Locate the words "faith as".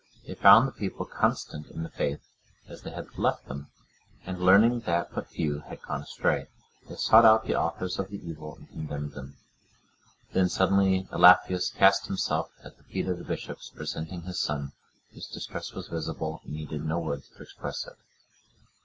1.91-2.81